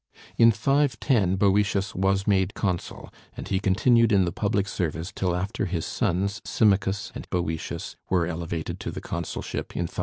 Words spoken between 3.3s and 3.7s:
and he